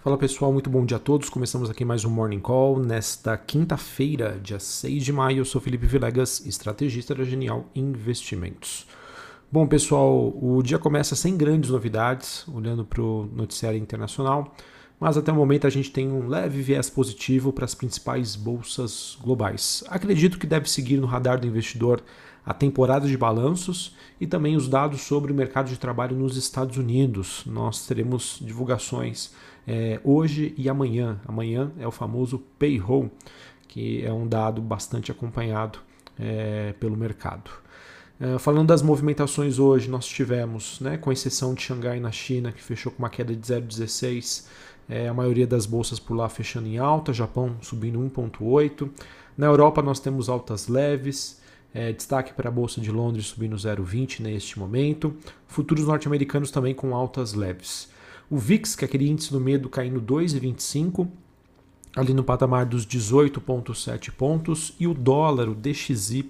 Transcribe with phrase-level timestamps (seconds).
[0.00, 1.28] Fala pessoal, muito bom dia a todos.
[1.28, 5.38] Começamos aqui mais um Morning Call nesta quinta-feira, dia 6 de maio.
[5.38, 8.86] Eu sou Felipe Vilegas, estrategista da Genial Investimentos.
[9.50, 14.54] Bom pessoal, o dia começa sem grandes novidades, olhando para o noticiário internacional,
[15.00, 19.18] mas até o momento a gente tem um leve viés positivo para as principais bolsas
[19.20, 19.82] globais.
[19.88, 22.00] Acredito que deve seguir no radar do investidor
[22.44, 26.76] a temporada de balanços e também os dados sobre o mercado de trabalho nos Estados
[26.76, 27.42] Unidos.
[27.46, 29.32] Nós teremos divulgações
[29.66, 31.20] é, hoje e amanhã.
[31.26, 33.10] Amanhã é o famoso payroll,
[33.68, 35.78] que é um dado bastante acompanhado
[36.18, 37.50] é, pelo mercado.
[38.20, 42.62] É, falando das movimentações hoje, nós tivemos, né, com exceção de Xangai na China, que
[42.62, 44.46] fechou com uma queda de 0,16,
[44.88, 48.88] é, a maioria das bolsas por lá fechando em alta, Japão subindo 1,8.
[49.36, 51.37] Na Europa nós temos altas leves,
[51.78, 55.14] é, destaque para a Bolsa de Londres subindo 0,20 neste momento.
[55.46, 57.88] Futuros norte-americanos também com altas leves.
[58.28, 61.06] O VIX, que é aquele índice do medo, caindo 2,25,
[61.94, 64.74] ali no patamar dos 18,7 pontos.
[64.80, 66.26] E o dólar, o DXY,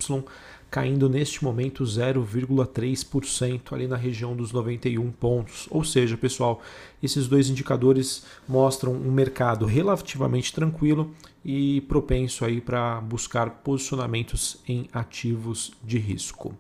[0.71, 5.67] caindo neste momento 0,3% ali na região dos 91 pontos.
[5.71, 6.61] Ou seja, pessoal,
[7.03, 14.89] esses dois indicadores mostram um mercado relativamente tranquilo e propenso aí para buscar posicionamentos em
[14.93, 16.55] ativos de risco.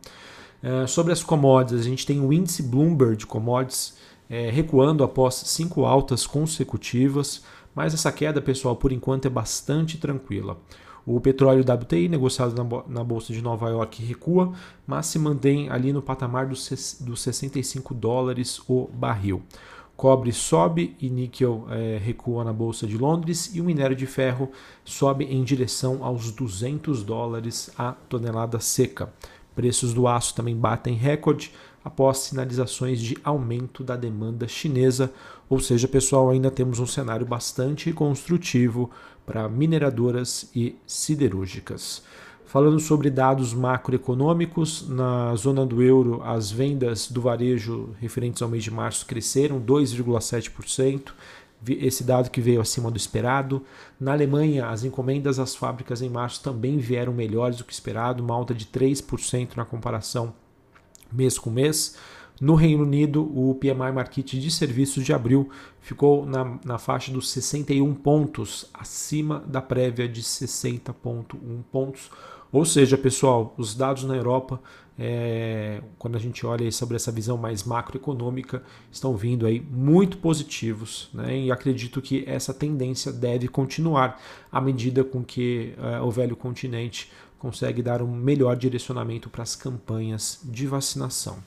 [0.62, 3.96] É, sobre as commodities, a gente tem o índice Bloomberg de commodities
[4.28, 7.42] é, recuando após cinco altas consecutivas,
[7.74, 10.58] mas essa queda, pessoal, por enquanto é bastante tranquila.
[11.10, 12.54] O petróleo WTI, negociado
[12.86, 14.52] na Bolsa de Nova York, recua,
[14.86, 16.68] mas se mantém ali no patamar dos
[17.22, 19.42] 65 dólares o barril.
[19.96, 24.50] Cobre sobe e níquel é, recua na Bolsa de Londres e o minério de ferro
[24.84, 29.10] sobe em direção aos 200 dólares a tonelada seca.
[29.56, 31.54] Preços do aço também batem recorde
[31.88, 35.10] após sinalizações de aumento da demanda chinesa,
[35.48, 38.90] ou seja, pessoal, ainda temos um cenário bastante construtivo
[39.24, 42.02] para mineradoras e siderúrgicas.
[42.44, 48.64] Falando sobre dados macroeconômicos, na zona do euro, as vendas do varejo referentes ao mês
[48.64, 51.12] de março cresceram 2,7%,
[51.68, 53.62] esse dado que veio acima do esperado.
[53.98, 58.34] Na Alemanha, as encomendas às fábricas em março também vieram melhores do que esperado, uma
[58.34, 60.34] alta de 3% na comparação
[61.12, 61.96] mês com mês.
[62.40, 67.30] No Reino Unido, o PMI Market de serviços de abril ficou na, na faixa dos
[67.30, 71.34] 61 pontos, acima da prévia de 60,1
[71.72, 72.10] pontos.
[72.52, 74.60] Ou seja, pessoal, os dados na Europa,
[74.98, 81.10] é, quando a gente olha sobre essa visão mais macroeconômica, estão vindo aí muito positivos,
[81.12, 81.38] né?
[81.38, 84.20] E acredito que essa tendência deve continuar
[84.50, 89.54] à medida com que é, o velho continente consegue dar um melhor direcionamento para as
[89.54, 91.38] campanhas de vacinação.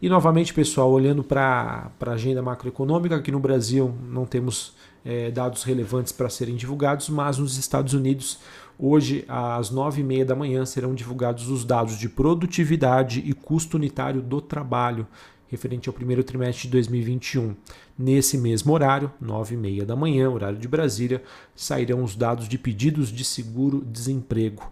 [0.00, 4.74] E novamente, pessoal, olhando para a agenda macroeconômica, aqui no Brasil não temos
[5.04, 8.38] é, dados relevantes para serem divulgados, mas nos Estados Unidos,
[8.78, 13.76] hoje às nove e meia da manhã, serão divulgados os dados de produtividade e custo
[13.76, 15.06] unitário do trabalho
[15.46, 17.54] referente ao primeiro trimestre de 2021.
[17.96, 21.22] Nesse mesmo horário, nove e meia da manhã, horário de Brasília,
[21.54, 24.70] sairão os dados de pedidos de seguro-desemprego.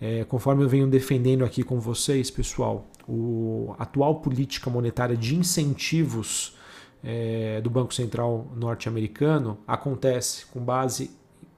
[0.00, 2.86] É, conforme eu venho defendendo aqui com vocês, pessoal,
[3.78, 6.56] a atual política monetária de incentivos
[7.04, 11.10] é, do Banco Central norte-americano acontece com base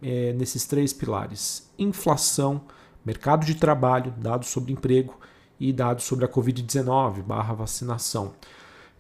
[0.02, 2.62] é, nesses três pilares: inflação,
[3.04, 5.18] mercado de trabalho, dados sobre emprego
[5.58, 7.22] e dados sobre a Covid-19
[7.54, 8.34] vacinação.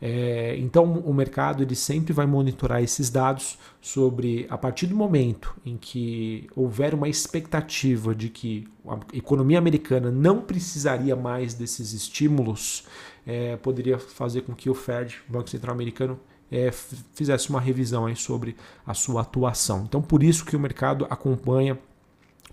[0.04, 5.54] É, então o mercado ele sempre vai monitorar esses dados sobre a partir do momento
[5.64, 12.84] em que houver uma expectativa de que a economia americana não precisaria mais desses estímulos,
[13.24, 16.18] é, poderia fazer com que o Fed, o Banco Central Americano,
[16.50, 16.72] é,
[17.14, 19.84] fizesse uma revisão aí sobre a sua atuação.
[19.84, 21.78] Então por isso que o mercado acompanha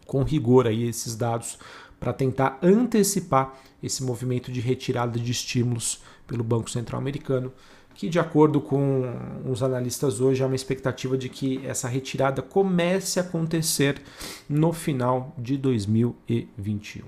[0.05, 1.57] com rigor aí esses dados
[1.99, 7.51] para tentar antecipar esse movimento de retirada de estímulos pelo Banco Central Americano,
[7.93, 9.13] que, de acordo com
[9.45, 14.01] os analistas hoje, há uma expectativa de que essa retirada comece a acontecer
[14.47, 17.03] no final de 2021.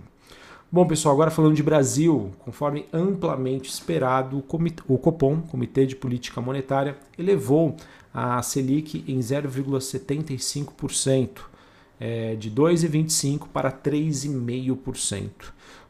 [0.70, 6.98] Bom, pessoal, agora falando de Brasil, conforme amplamente esperado, o, Copom, Comitê de Política Monetária,
[7.18, 7.76] elevou
[8.14, 11.51] a Selic em 0,75%
[12.02, 15.30] é, de 2,25% para 3,5%.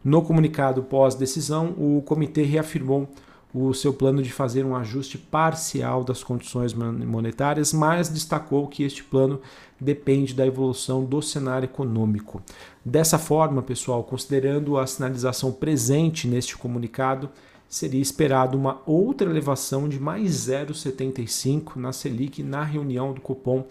[0.04, 3.08] No comunicado pós-decisão, o comitê reafirmou
[3.54, 9.04] o seu plano de fazer um ajuste parcial das condições monetárias, mas destacou que este
[9.04, 9.40] plano
[9.80, 12.42] depende da evolução do cenário econômico.
[12.84, 17.30] Dessa forma, pessoal, considerando a sinalização presente neste comunicado,
[17.70, 23.66] seria esperado uma outra elevação de mais 0,75 na Selic na reunião do cupom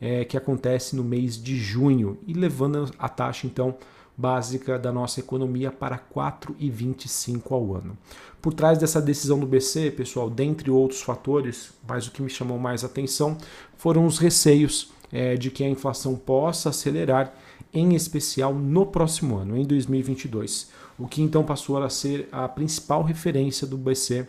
[0.00, 3.76] é, que acontece no mês de junho e levando a taxa então
[4.16, 7.98] básica da nossa economia para 4,25 ao ano.
[8.40, 12.58] Por trás dessa decisão do BC, pessoal, dentre outros fatores, mas o que me chamou
[12.58, 13.36] mais atenção
[13.76, 17.34] foram os receios é, de que a inflação possa acelerar,
[17.74, 23.02] em especial no próximo ano, em 2022, o que então passou a ser a principal
[23.02, 24.26] referência do BC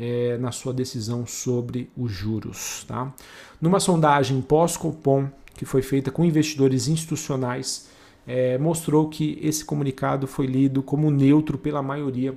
[0.00, 2.84] é, na sua decisão sobre os juros.
[2.88, 3.12] Tá?
[3.60, 7.88] Numa sondagem pós-Copom, que foi feita com investidores institucionais,
[8.26, 12.36] é, mostrou que esse comunicado foi lido como neutro pela maioria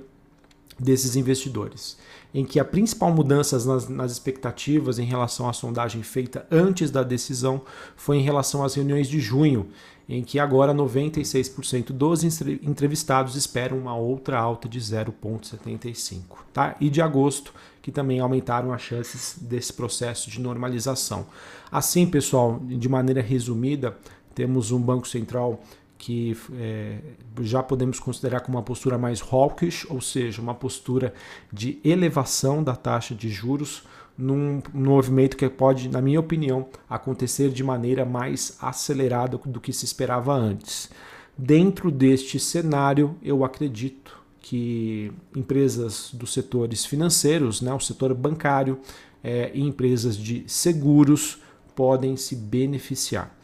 [0.78, 1.96] desses investidores,
[2.34, 7.02] em que a principal mudança nas, nas, expectativas em relação à sondagem feita antes da
[7.02, 7.62] decisão
[7.96, 9.68] foi em relação às reuniões de junho,
[10.08, 16.22] em que agora 96% dos entrevistados esperam uma outra alta de 0,75,
[16.52, 16.76] tá?
[16.80, 21.26] E de agosto, que também aumentaram as chances desse processo de normalização.
[21.70, 23.96] Assim, pessoal, de maneira resumida,
[24.34, 25.60] temos um Banco Central
[25.96, 26.98] que é,
[27.40, 31.14] já podemos considerar como uma postura mais hawkish, ou seja, uma postura
[31.50, 33.84] de elevação da taxa de juros,
[34.16, 39.84] num, movimento que pode, na minha opinião, acontecer de maneira mais acelerada do que se
[39.84, 40.90] esperava antes.
[41.36, 48.78] Dentro deste cenário, eu acredito que empresas dos setores financeiros, né, o setor bancário
[49.22, 51.42] é, e empresas de seguros
[51.74, 53.34] podem se beneficiar.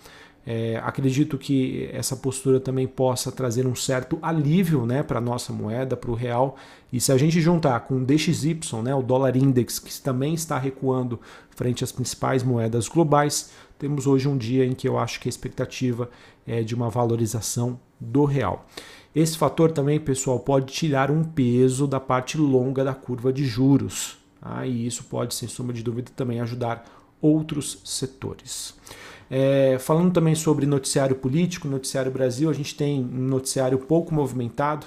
[0.47, 5.53] É, acredito que essa postura também possa trazer um certo alívio né, para a nossa
[5.53, 6.57] moeda, para o real.
[6.93, 10.59] E se a gente juntar com o DXY, né, o dólar index, que também está
[10.59, 11.21] recuando
[11.51, 15.31] frente às principais moedas globais, temos hoje um dia em que eu acho que a
[15.31, 16.11] expectativa
[16.47, 18.67] é de uma valorização do real.
[19.15, 24.19] Esse fator também, pessoal, pode tirar um peso da parte longa da curva de juros.
[24.41, 24.65] Tá?
[24.65, 26.85] E isso pode, sem sombra de dúvida, também ajudar
[27.21, 28.75] outros setores.
[29.31, 34.87] É, falando também sobre noticiário político, noticiário Brasil, a gente tem um noticiário pouco movimentado,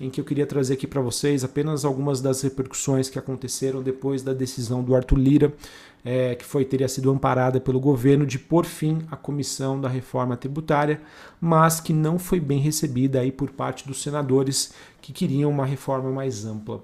[0.00, 4.22] em que eu queria trazer aqui para vocês apenas algumas das repercussões que aconteceram depois
[4.22, 5.52] da decisão do Arthur Lira,
[6.02, 10.36] é, que foi teria sido amparada pelo governo de pôr fim à comissão da reforma
[10.36, 11.02] tributária,
[11.38, 14.72] mas que não foi bem recebida aí por parte dos senadores
[15.02, 16.80] que queriam uma reforma mais ampla.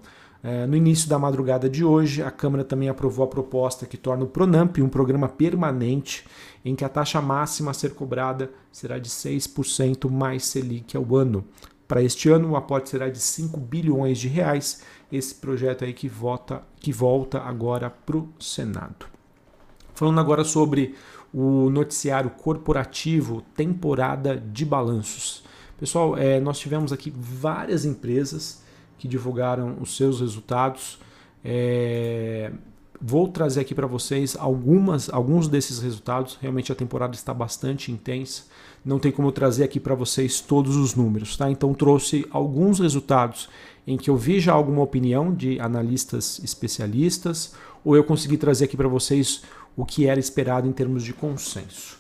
[0.49, 4.23] É, no início da madrugada de hoje, a Câmara também aprovou a proposta que torna
[4.23, 6.25] o Pronamp um programa permanente
[6.65, 11.45] em que a taxa máxima a ser cobrada será de 6% mais Selic ao ano.
[11.89, 14.85] Para este ano, o aporte será de 5 bilhões de reais.
[15.11, 19.07] Esse projeto aí que, vota, que volta agora para o Senado.
[19.97, 20.95] Falando agora sobre
[21.35, 25.43] o noticiário corporativo temporada de balanços.
[25.77, 28.65] Pessoal, é, nós tivemos aqui várias empresas
[28.99, 30.99] que divulgaram os seus resultados.
[31.45, 32.51] É,
[33.01, 36.39] Vou trazer aqui para vocês algumas, alguns desses resultados.
[36.41, 38.45] Realmente a temporada está bastante intensa.
[38.85, 41.51] Não tem como eu trazer aqui para vocês todos os números, tá?
[41.51, 43.49] Então trouxe alguns resultados
[43.87, 47.55] em que eu vi já alguma opinião de analistas especialistas,
[47.85, 49.43] ou eu consegui trazer aqui para vocês
[49.77, 51.96] o que era esperado em termos de consenso.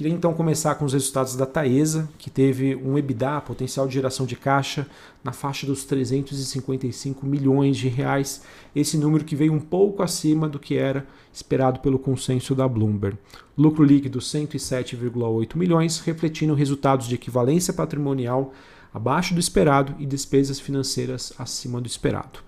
[0.00, 4.24] Queria então começar com os resultados da Taesa, que teve um EBITDA, potencial de geração
[4.24, 4.86] de caixa,
[5.22, 8.40] na faixa dos 355 milhões de reais,
[8.74, 13.18] esse número que veio um pouco acima do que era esperado pelo consenso da Bloomberg.
[13.58, 18.54] Lucro líquido 107,8 milhões, refletindo resultados de equivalência patrimonial
[18.94, 22.38] abaixo do esperado e despesas financeiras acima do esperado.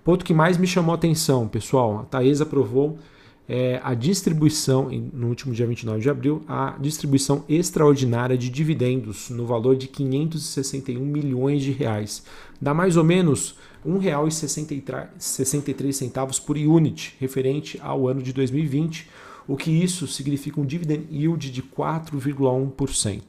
[0.00, 2.98] O ponto que mais me chamou a atenção, pessoal, a Taesa aprovou
[3.48, 9.44] é, a distribuição, no último dia 29 de abril, a distribuição extraordinária de dividendos no
[9.46, 12.22] valor de 561 milhões de reais.
[12.60, 19.10] Dá mais ou menos R$ 1,63 por unit, referente ao ano de 2020,
[19.48, 23.22] o que isso significa um dividend yield de 4,1%.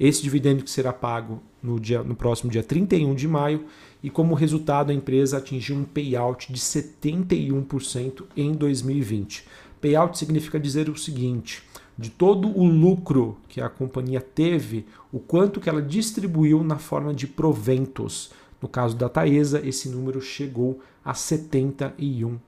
[0.00, 3.64] Esse dividendo que será pago no, dia, no próximo dia 31 de maio
[4.02, 9.44] e como resultado a empresa atingiu um payout de 71% em 2020.
[9.82, 11.62] Payout significa dizer o seguinte:
[11.98, 17.12] de todo o lucro que a companhia teve, o quanto que ela distribuiu na forma
[17.12, 18.30] de proventos.
[18.62, 22.38] No caso da Taesa, esse número chegou a 71%.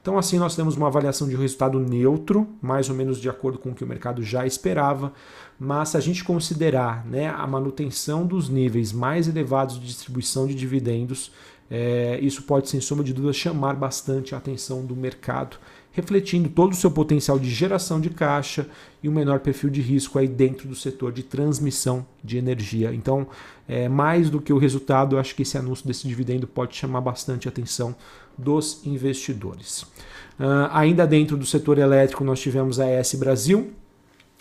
[0.00, 3.70] Então, assim, nós temos uma avaliação de resultado neutro, mais ou menos de acordo com
[3.70, 5.12] o que o mercado já esperava,
[5.58, 10.54] mas se a gente considerar né, a manutenção dos níveis mais elevados de distribuição de
[10.54, 11.32] dividendos,
[11.70, 15.56] é, isso pode, sem sombra de dúvida, chamar bastante a atenção do mercado
[15.94, 18.68] refletindo todo o seu potencial de geração de caixa
[19.02, 22.92] e um menor perfil de risco aí dentro do setor de transmissão de energia.
[22.92, 23.26] Então,
[23.68, 27.00] é, mais do que o resultado, eu acho que esse anúncio desse dividendo pode chamar
[27.00, 27.94] bastante atenção
[28.36, 29.82] dos investidores.
[30.38, 33.72] Uh, ainda dentro do setor elétrico, nós tivemos a ES Brasil,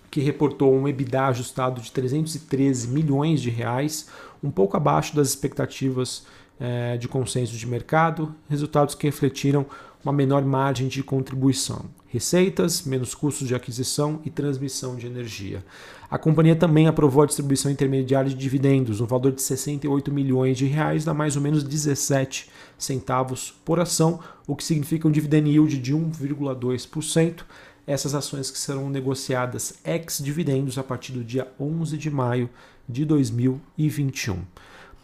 [0.09, 4.09] que reportou um EBITDA ajustado de 313 milhões de reais,
[4.43, 6.25] um pouco abaixo das expectativas
[6.63, 9.65] é, de consenso de mercado, resultados que refletiram
[10.01, 15.63] uma menor margem de contribuição, receitas, menos custos de aquisição e transmissão de energia.
[16.09, 20.65] A companhia também aprovou a distribuição intermediária de dividendos no valor de 68 milhões de
[20.65, 25.77] reais, dá mais ou menos 17 centavos por ação, o que significa um dividend yield
[25.77, 27.41] de 1,2%.
[27.85, 32.49] Essas ações que serão negociadas ex-dividendos a partir do dia 11 de maio
[32.87, 34.39] de 2021.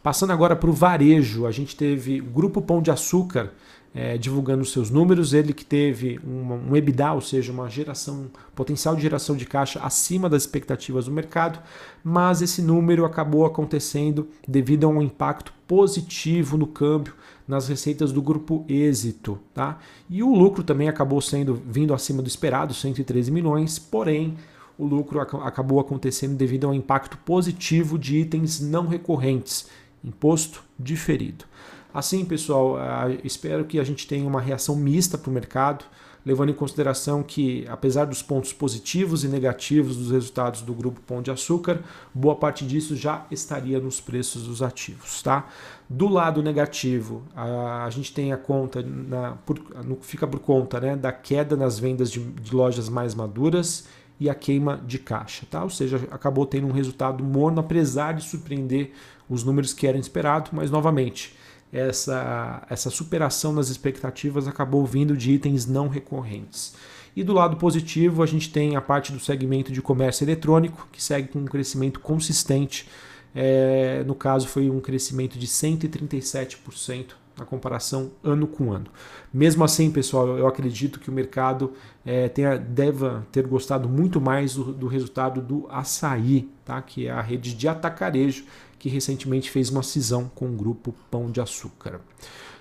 [0.02, 3.52] Passando agora para o varejo, a gente teve o Grupo Pão de Açúcar
[3.94, 8.96] é, divulgando seus números, ele que teve um, um EBITDA, ou seja, uma geração, potencial
[8.96, 11.60] de geração de caixa acima das expectativas do mercado,
[12.04, 17.14] mas esse número acabou acontecendo devido a um impacto positivo no câmbio
[17.48, 19.80] nas receitas do grupo Êxito, tá?
[20.08, 24.38] E o lucro também acabou sendo vindo acima do esperado, 113 milhões, porém
[24.78, 29.68] o lucro acabou acontecendo devido ao impacto positivo de itens não recorrentes,
[30.04, 31.46] imposto diferido.
[31.94, 32.78] Assim, pessoal,
[33.24, 35.86] espero que a gente tenha uma reação mista para o mercado,
[36.26, 41.22] levando em consideração que, apesar dos pontos positivos e negativos dos resultados do grupo Pão
[41.22, 41.82] de Açúcar,
[42.14, 45.24] boa parte disso já estaria nos preços dos ativos.
[45.24, 45.48] Tá?
[45.90, 49.60] Do lado negativo, a, gente tem a conta, na, por,
[50.02, 53.86] fica por conta né, da queda nas vendas de, de lojas mais maduras
[54.20, 55.64] e a queima de caixa, tá?
[55.64, 58.92] Ou seja, acabou tendo um resultado morno, apesar de surpreender
[59.30, 61.36] os números que eram esperados, mas novamente,
[61.72, 66.74] essa, essa superação das expectativas acabou vindo de itens não recorrentes.
[67.16, 71.02] E do lado positivo, a gente tem a parte do segmento de comércio eletrônico, que
[71.02, 72.88] segue com um crescimento consistente.
[73.34, 78.88] É, no caso, foi um crescimento de 137% na comparação ano com ano.
[79.34, 81.74] Mesmo assim, pessoal, eu acredito que o mercado
[82.06, 86.82] é, tenha, deva ter gostado muito mais do, do resultado do Açaí, tá?
[86.82, 88.46] que é a rede de atacarejo
[88.80, 92.00] que recentemente fez uma cisão com o grupo Pão de Açúcar.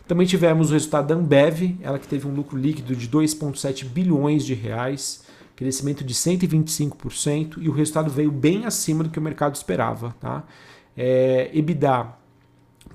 [0.06, 4.44] Também tivemos o resultado da Ambev, ela que teve um lucro líquido de 2,7 bilhões
[4.44, 5.22] de reais,
[5.54, 10.14] crescimento de 125%, e o resultado veio bem acima do que o mercado esperava.
[10.18, 10.44] Tá?
[10.96, 12.06] É, EBITDA,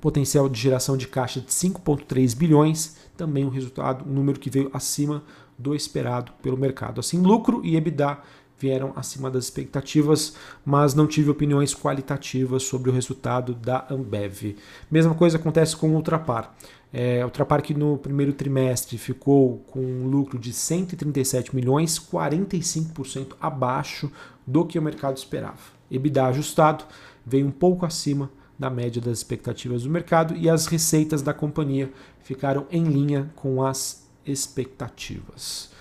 [0.04, 4.68] potencial de geração de caixa de 5,3 bilhões, também um resultado, um número que veio
[4.70, 5.24] acima
[5.58, 7.00] do esperado pelo mercado.
[7.00, 8.18] Assim, lucro e EBITDA
[8.58, 14.58] vieram acima das expectativas, mas não tive opiniões qualitativas sobre o resultado da Ambev.
[14.90, 16.54] Mesma coisa acontece com o Ultrapar.
[16.92, 24.12] É, Ultrapar que no primeiro trimestre ficou com um lucro de 137 milhões, 45% abaixo
[24.46, 25.72] do que o mercado esperava.
[25.90, 26.84] EBITDA ajustado
[27.24, 31.92] veio um pouco acima da média das expectativas do mercado e as receitas da companhia
[32.22, 35.72] ficaram em linha com as expectativas.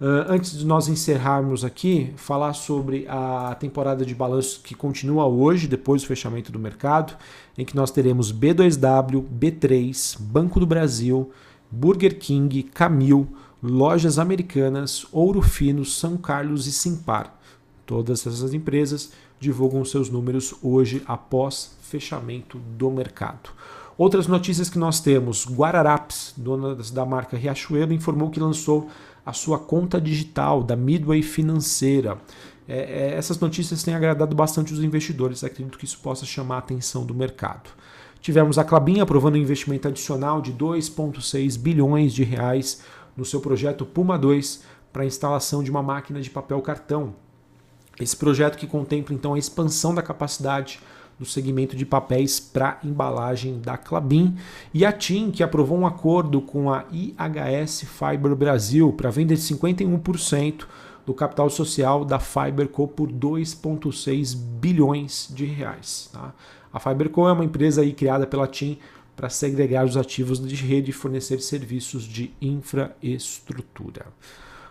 [0.00, 5.68] Uh, antes de nós encerrarmos aqui, falar sobre a temporada de balanço que continua hoje,
[5.68, 7.16] depois do fechamento do mercado,
[7.56, 11.30] em que nós teremos B2W, B3, Banco do Brasil,
[11.70, 13.28] Burger King, Camil,
[13.62, 17.38] Lojas Americanas, Ouro Fino, São Carlos e Simpar.
[17.86, 23.50] Todas essas empresas divulgam seus números hoje após fechamento do mercado.
[23.98, 28.88] Outras notícias que nós temos: Guararapes, dona da marca Riachuelo, informou que lançou
[29.24, 32.18] a sua conta digital da Midway Financeira.
[32.66, 36.58] É, é, essas notícias têm agradado bastante os investidores, acredito que isso possa chamar a
[36.58, 37.70] atenção do mercado.
[38.20, 42.82] Tivemos a Clabin aprovando um investimento adicional de 2,6 bilhões de reais
[43.16, 47.14] no seu projeto Puma 2 para a instalação de uma máquina de papel cartão.
[48.00, 50.80] Esse projeto que contempla então a expansão da capacidade
[51.22, 54.34] do segmento de papéis para embalagem da Clabin,
[54.74, 59.40] e a TIM, que aprovou um acordo com a IHS Fiber Brasil para venda de
[59.40, 60.64] 51%
[61.06, 66.10] do capital social da Fiberco por 2,6 bilhões de reais.
[66.12, 66.34] Tá?
[66.72, 68.78] A Fiberco é uma empresa aí criada pela TIM
[69.14, 74.06] para segregar os ativos de rede e fornecer serviços de infraestrutura.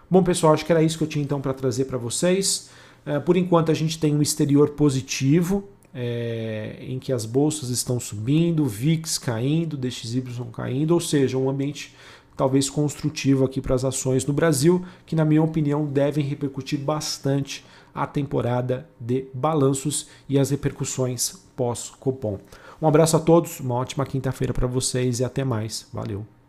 [0.09, 2.69] Bom, pessoal, acho que era isso que eu tinha então para trazer para vocês.
[3.05, 7.99] Eh, por enquanto, a gente tem um exterior positivo, é, em que as bolsas estão
[7.99, 11.93] subindo, VIX caindo, DXY caindo, ou seja, um ambiente
[12.35, 17.63] talvez construtivo aqui para as ações no Brasil, que na minha opinião devem repercutir bastante
[17.93, 22.39] a temporada de balanços e as repercussões pós-cupom.
[22.81, 25.87] Um abraço a todos, uma ótima quinta-feira para vocês e até mais.
[25.93, 26.40] Valeu!